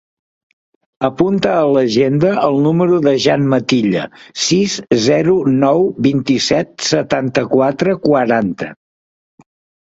Apunta 1.07 1.49
a 1.57 1.65
l'agenda 1.73 2.31
el 2.47 2.57
número 2.67 2.97
del 3.07 3.19
Jan 3.25 3.45
Matilla: 3.51 4.05
sis, 4.45 4.79
zero, 5.05 5.35
nou, 5.65 5.85
vint-i-set, 6.09 6.73
setanta-quatre, 6.87 7.95
quaranta. 8.09 8.73